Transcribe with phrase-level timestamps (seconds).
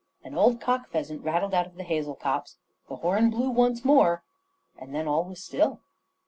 [0.23, 2.57] An old cock pheasant rattled out of the hazel copse.
[2.89, 4.23] The horn blew once more,
[4.75, 5.81] and then all was still.